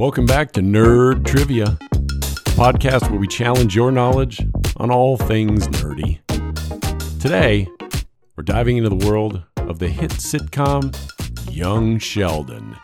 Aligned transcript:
Welcome 0.00 0.24
back 0.24 0.52
to 0.52 0.62
Nerd 0.62 1.26
Trivia, 1.26 1.76
podcast 2.56 3.10
where 3.10 3.20
we 3.20 3.28
challenge 3.28 3.76
your 3.76 3.92
knowledge 3.92 4.40
on 4.78 4.90
all 4.90 5.18
things 5.18 5.68
nerdy. 5.68 6.20
Today, 7.20 7.68
we're 8.34 8.42
diving 8.42 8.78
into 8.78 8.88
the 8.88 9.06
world 9.06 9.42
of 9.58 9.78
the 9.78 9.88
hit 9.88 10.12
sitcom 10.12 10.96
Young 11.54 11.98
Sheldon. 11.98 12.78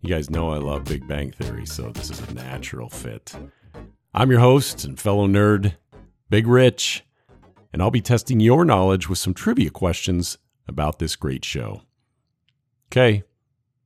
You 0.00 0.08
guys 0.08 0.30
know 0.30 0.48
I 0.48 0.56
love 0.56 0.84
Big 0.84 1.06
Bang 1.06 1.30
Theory, 1.30 1.66
so 1.66 1.90
this 1.90 2.08
is 2.08 2.20
a 2.20 2.32
natural 2.32 2.88
fit. 2.88 3.34
I'm 4.14 4.30
your 4.30 4.40
host 4.40 4.82
and 4.86 4.98
fellow 4.98 5.28
nerd, 5.28 5.74
Big 6.30 6.46
Rich, 6.46 7.04
and 7.70 7.82
I'll 7.82 7.90
be 7.90 8.00
testing 8.00 8.40
your 8.40 8.64
knowledge 8.64 9.10
with 9.10 9.18
some 9.18 9.34
trivia 9.34 9.68
questions 9.68 10.38
about 10.66 11.00
this 11.00 11.16
great 11.16 11.44
show. 11.44 11.82
Okay, 12.90 13.24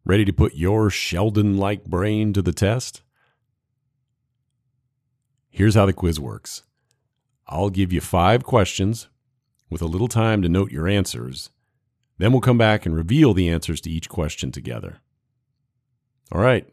ready 0.04 0.24
to 0.24 0.32
put 0.32 0.54
your 0.54 0.90
Sheldon 0.90 1.56
like 1.56 1.84
brain 1.84 2.32
to 2.34 2.42
the 2.42 2.52
test? 2.52 3.02
Here's 5.50 5.74
how 5.74 5.86
the 5.86 5.92
quiz 5.92 6.20
works 6.20 6.62
I'll 7.46 7.70
give 7.70 7.92
you 7.92 8.00
five 8.00 8.44
questions 8.44 9.08
with 9.70 9.82
a 9.82 9.86
little 9.86 10.08
time 10.08 10.42
to 10.42 10.48
note 10.48 10.72
your 10.72 10.88
answers. 10.88 11.50
Then 12.18 12.32
we'll 12.32 12.40
come 12.40 12.58
back 12.58 12.86
and 12.86 12.94
reveal 12.94 13.34
the 13.34 13.48
answers 13.48 13.80
to 13.82 13.90
each 13.90 14.08
question 14.08 14.52
together. 14.52 14.98
All 16.32 16.40
right, 16.40 16.66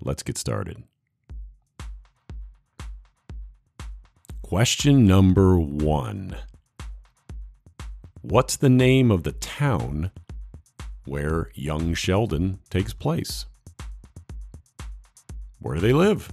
let's 0.00 0.22
get 0.22 0.38
started. 0.38 0.84
Question 4.42 5.06
number 5.06 5.58
one 5.58 6.36
What's 8.22 8.56
the 8.56 8.68
name 8.68 9.10
of 9.10 9.24
the 9.24 9.32
town 9.32 10.10
where 11.06 11.50
young 11.54 11.94
Sheldon 11.94 12.58
takes 12.68 12.92
place? 12.92 13.46
Where 15.60 15.74
do 15.74 15.80
they 15.80 15.92
live? 15.92 16.32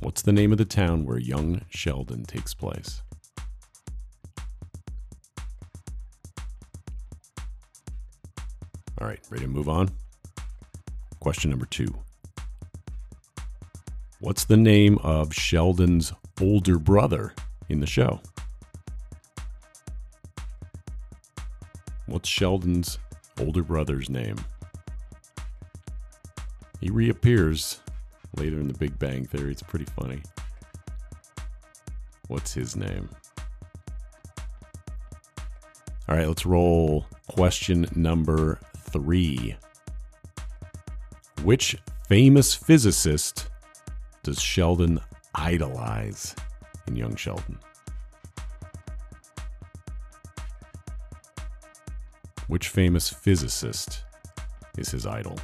What's 0.00 0.22
the 0.22 0.32
name 0.32 0.52
of 0.52 0.58
the 0.58 0.64
town 0.64 1.06
where 1.06 1.18
young 1.18 1.62
Sheldon 1.70 2.24
takes 2.24 2.54
place? 2.54 3.02
All 9.00 9.08
right, 9.08 9.20
ready 9.30 9.44
to 9.44 9.50
move 9.50 9.68
on? 9.68 9.90
Question 11.20 11.50
number 11.50 11.66
two 11.66 11.94
What's 14.20 14.44
the 14.44 14.56
name 14.56 14.98
of 15.02 15.34
Sheldon's 15.34 16.12
older 16.40 16.78
brother 16.78 17.34
in 17.68 17.80
the 17.80 17.86
show? 17.86 18.20
Sheldon's 22.26 22.98
older 23.40 23.62
brother's 23.62 24.08
name? 24.10 24.36
He 26.80 26.90
reappears 26.90 27.80
later 28.36 28.58
in 28.58 28.68
the 28.68 28.74
Big 28.74 28.98
Bang 28.98 29.24
Theory. 29.24 29.52
It's 29.52 29.62
pretty 29.62 29.86
funny. 29.86 30.22
What's 32.28 32.52
his 32.52 32.76
name? 32.76 33.08
All 36.08 36.16
right, 36.16 36.28
let's 36.28 36.44
roll 36.44 37.06
question 37.28 37.86
number 37.94 38.58
three. 38.76 39.56
Which 41.42 41.76
famous 42.08 42.54
physicist 42.54 43.48
does 44.22 44.40
Sheldon 44.40 45.00
idolize 45.34 46.34
in 46.86 46.96
Young 46.96 47.16
Sheldon? 47.16 47.58
Which 52.54 52.68
famous 52.68 53.10
physicist 53.10 54.04
is 54.78 54.88
his 54.88 55.08
idol? 55.08 55.36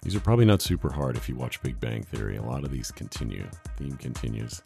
These 0.00 0.16
are 0.16 0.20
probably 0.20 0.46
not 0.46 0.62
super 0.62 0.90
hard 0.90 1.18
if 1.18 1.28
you 1.28 1.36
watch 1.36 1.62
Big 1.62 1.78
Bang 1.78 2.02
Theory. 2.02 2.38
A 2.38 2.42
lot 2.42 2.64
of 2.64 2.70
these 2.70 2.90
continue. 2.90 3.46
Theme 3.76 3.98
continues. 3.98 4.62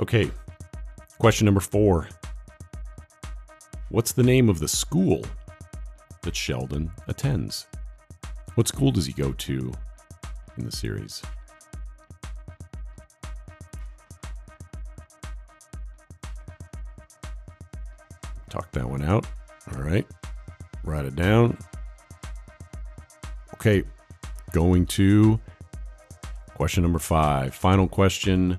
Okay, 0.00 0.30
question 1.18 1.44
number 1.44 1.60
four. 1.60 2.08
What's 3.90 4.12
the 4.12 4.22
name 4.22 4.48
of 4.48 4.58
the 4.58 4.68
school 4.68 5.22
that 6.22 6.34
Sheldon 6.34 6.90
attends? 7.08 7.66
What 8.54 8.68
school 8.68 8.90
does 8.90 9.04
he 9.04 9.12
go 9.12 9.32
to 9.32 9.70
in 10.56 10.64
the 10.64 10.72
series? 10.72 11.20
Talk 18.50 18.70
that 18.72 18.88
one 18.88 19.02
out. 19.02 19.26
All 19.72 19.82
right. 19.82 20.06
Write 20.84 21.06
it 21.06 21.16
down. 21.16 21.56
Okay. 23.54 23.84
Going 24.52 24.84
to 24.86 25.40
question 26.54 26.82
number 26.82 26.98
five. 26.98 27.54
Final 27.54 27.88
question. 27.88 28.58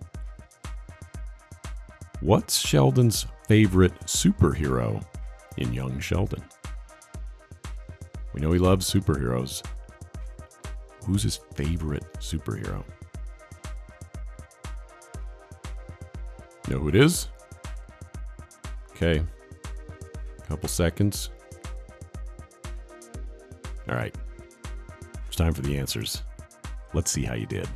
What's 2.22 2.58
Sheldon's 2.58 3.26
favorite 3.48 3.94
superhero 4.06 5.04
in 5.58 5.74
Young 5.74 6.00
Sheldon? 6.00 6.44
We 8.34 8.40
know 8.40 8.52
he 8.54 8.60
loves 8.60 8.92
superheroes. 8.92 9.62
Who's 11.06 11.24
his 11.24 11.38
favorite 11.56 12.06
superhero? 12.20 12.84
Know 16.70 16.78
who 16.78 16.88
it 16.88 16.96
is? 16.96 17.28
Okay. 18.92 19.22
Couple 20.52 20.68
seconds. 20.68 21.30
All 23.88 23.96
right. 23.96 24.14
It's 25.26 25.38
time 25.38 25.54
for 25.54 25.62
the 25.62 25.78
answers. 25.78 26.24
Let's 26.94 27.10
see 27.10 27.24
how 27.24 27.36
you 27.36 27.46
did. 27.46 27.70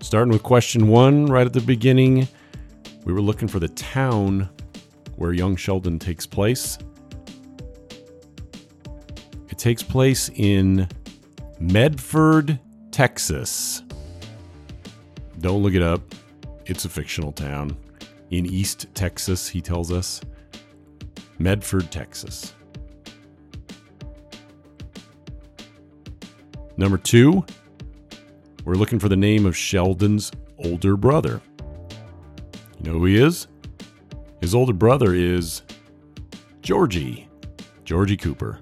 Starting 0.00 0.32
with 0.32 0.42
question 0.42 0.88
one, 0.88 1.26
right 1.26 1.46
at 1.46 1.52
the 1.52 1.60
beginning, 1.60 2.26
we 3.04 3.12
were 3.12 3.20
looking 3.20 3.46
for 3.46 3.60
the 3.60 3.68
town 3.68 4.50
where 5.14 5.32
young 5.32 5.54
Sheldon 5.54 6.00
takes 6.00 6.26
place. 6.26 6.76
It 9.50 9.58
takes 9.58 9.84
place 9.84 10.30
in 10.34 10.88
Medford, 11.60 12.58
Texas. 12.90 13.84
Don't 15.38 15.62
look 15.62 15.74
it 15.74 15.82
up, 15.82 16.00
it's 16.66 16.84
a 16.84 16.88
fictional 16.88 17.30
town. 17.30 17.76
In 18.34 18.46
East 18.46 18.88
Texas, 18.94 19.46
he 19.46 19.60
tells 19.60 19.92
us. 19.92 20.20
Medford, 21.38 21.92
Texas. 21.92 22.52
Number 26.76 26.98
two, 26.98 27.44
we're 28.64 28.74
looking 28.74 28.98
for 28.98 29.08
the 29.08 29.14
name 29.14 29.46
of 29.46 29.56
Sheldon's 29.56 30.32
older 30.58 30.96
brother. 30.96 31.40
You 32.80 32.90
know 32.90 32.98
who 32.98 33.04
he 33.04 33.18
is? 33.18 33.46
His 34.40 34.52
older 34.52 34.72
brother 34.72 35.14
is 35.14 35.62
Georgie, 36.60 37.28
Georgie 37.84 38.16
Cooper. 38.16 38.58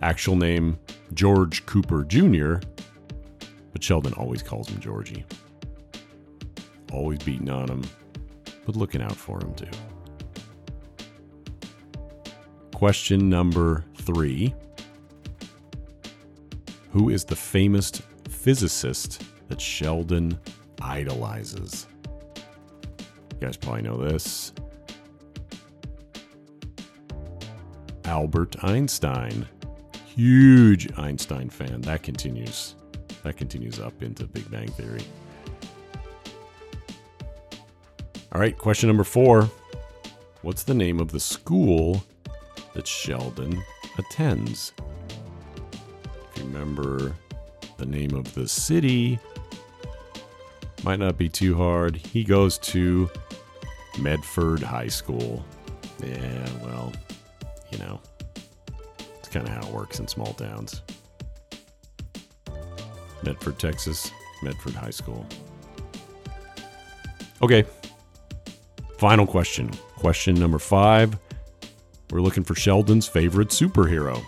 Actual 0.00 0.36
name 0.36 0.78
George 1.12 1.66
Cooper 1.66 2.02
Jr., 2.02 2.66
but 3.72 3.84
Sheldon 3.84 4.14
always 4.14 4.42
calls 4.42 4.70
him 4.70 4.80
Georgie. 4.80 5.26
Always 6.90 7.18
beating 7.18 7.50
on 7.50 7.68
him, 7.68 7.82
but 8.68 8.76
looking 8.76 9.00
out 9.00 9.16
for 9.16 9.40
him 9.40 9.54
too. 9.54 9.66
Question 12.74 13.30
number 13.30 13.82
three 13.96 14.54
Who 16.92 17.08
is 17.08 17.24
the 17.24 17.34
famous 17.34 17.90
physicist 18.28 19.22
that 19.48 19.58
Sheldon 19.58 20.38
idolizes? 20.82 21.86
You 23.32 23.38
guys 23.40 23.56
probably 23.56 23.82
know 23.82 23.96
this. 23.96 24.52
Albert 28.04 28.62
Einstein. 28.62 29.48
Huge 30.14 30.92
Einstein 30.98 31.48
fan. 31.48 31.80
That 31.80 32.02
continues. 32.02 32.74
That 33.22 33.38
continues 33.38 33.80
up 33.80 34.02
into 34.02 34.26
Big 34.26 34.50
Bang 34.50 34.68
Theory. 34.68 35.04
All 38.38 38.42
right, 38.42 38.56
question 38.56 38.86
number 38.86 39.02
four. 39.02 39.50
What's 40.42 40.62
the 40.62 40.72
name 40.72 41.00
of 41.00 41.10
the 41.10 41.18
school 41.18 42.04
that 42.72 42.86
Sheldon 42.86 43.60
attends? 43.98 44.72
Remember 46.36 47.16
the 47.78 47.86
name 47.86 48.14
of 48.14 48.32
the 48.34 48.46
city, 48.46 49.18
might 50.84 51.00
not 51.00 51.18
be 51.18 51.28
too 51.28 51.56
hard. 51.56 51.96
He 51.96 52.22
goes 52.22 52.58
to 52.58 53.10
Medford 53.98 54.62
High 54.62 54.86
School. 54.86 55.44
Yeah, 56.00 56.48
well, 56.62 56.92
you 57.72 57.78
know, 57.78 58.00
it's 59.18 59.28
kind 59.30 59.48
of 59.48 59.52
how 59.52 59.68
it 59.68 59.74
works 59.74 59.98
in 59.98 60.06
small 60.06 60.32
towns. 60.34 60.82
Medford, 63.24 63.58
Texas, 63.58 64.12
Medford 64.44 64.74
High 64.74 64.90
School. 64.90 65.26
Okay. 67.42 67.64
Final 68.98 69.26
question. 69.28 69.70
Question 69.96 70.34
number 70.34 70.58
five. 70.58 71.16
we're 72.10 72.20
looking 72.20 72.42
for 72.42 72.56
Sheldon's 72.56 73.06
favorite 73.06 73.48
superhero. 73.48 74.20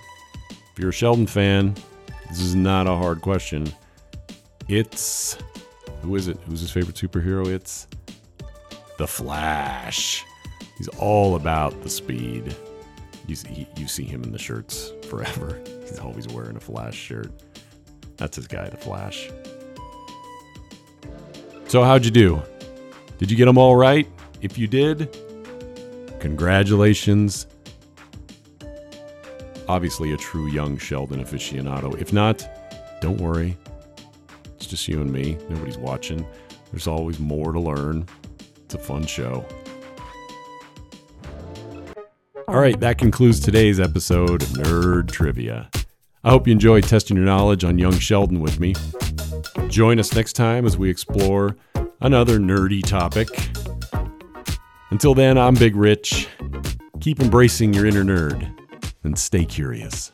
If 0.50 0.78
you're 0.78 0.90
a 0.90 0.92
Sheldon 0.92 1.26
fan, 1.26 1.74
this 2.28 2.40
is 2.40 2.54
not 2.54 2.86
a 2.86 2.94
hard 2.94 3.20
question. 3.20 3.72
It's. 4.68 5.36
Who 6.02 6.14
is 6.14 6.28
it? 6.28 6.38
Who's 6.46 6.60
his 6.60 6.70
favorite 6.70 6.94
superhero? 6.94 7.48
It's. 7.48 7.88
The 8.96 9.08
Flash. 9.08 10.24
He's 10.78 10.88
all 10.88 11.34
about 11.34 11.82
the 11.82 11.90
speed. 11.90 12.54
You 13.26 13.34
see, 13.34 13.66
you 13.76 13.88
see 13.88 14.04
him 14.04 14.22
in 14.22 14.30
the 14.30 14.38
shirts 14.38 14.92
forever. 15.08 15.60
He's 15.80 15.98
always 15.98 16.28
wearing 16.28 16.56
a 16.56 16.60
Flash 16.60 16.94
shirt. 16.94 17.32
That's 18.16 18.36
his 18.36 18.46
guy, 18.46 18.68
the 18.68 18.76
Flash. 18.76 19.30
So, 21.66 21.82
how'd 21.82 22.04
you 22.04 22.10
do? 22.10 22.42
Did 23.18 23.30
you 23.30 23.36
get 23.36 23.46
them 23.46 23.58
all 23.58 23.74
right? 23.74 24.06
If 24.40 24.56
you 24.56 24.66
did, 24.66 25.16
congratulations. 26.18 27.46
Obviously, 29.68 30.12
a 30.12 30.16
true 30.16 30.48
young 30.48 30.78
Sheldon 30.78 31.22
aficionado. 31.22 32.00
If 32.00 32.12
not, 32.12 32.48
don't 33.00 33.20
worry. 33.20 33.56
It's 34.56 34.66
just 34.66 34.88
you 34.88 35.00
and 35.00 35.12
me. 35.12 35.38
Nobody's 35.48 35.78
watching. 35.78 36.26
There's 36.70 36.86
always 36.86 37.18
more 37.18 37.52
to 37.52 37.60
learn. 37.60 38.06
It's 38.64 38.74
a 38.74 38.78
fun 38.78 39.06
show. 39.06 39.44
All 42.48 42.58
right, 42.58 42.78
that 42.80 42.98
concludes 42.98 43.38
today's 43.38 43.78
episode 43.78 44.42
of 44.42 44.48
Nerd 44.48 45.10
Trivia. 45.10 45.70
I 46.24 46.30
hope 46.30 46.46
you 46.46 46.52
enjoyed 46.52 46.84
testing 46.84 47.16
your 47.16 47.24
knowledge 47.24 47.62
on 47.62 47.78
young 47.78 47.98
Sheldon 47.98 48.40
with 48.40 48.58
me. 48.58 48.74
Join 49.68 50.00
us 50.00 50.14
next 50.14 50.32
time 50.32 50.66
as 50.66 50.76
we 50.76 50.90
explore 50.90 51.56
another 52.00 52.38
nerdy 52.38 52.84
topic. 52.84 53.28
Until 54.90 55.14
then, 55.14 55.38
I'm 55.38 55.54
Big 55.54 55.76
Rich. 55.76 56.28
Keep 57.00 57.20
embracing 57.20 57.72
your 57.72 57.86
inner 57.86 58.04
nerd 58.04 58.52
and 59.04 59.18
stay 59.18 59.44
curious. 59.44 60.12